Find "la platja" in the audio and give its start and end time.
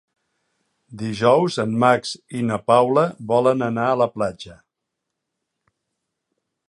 4.05-4.57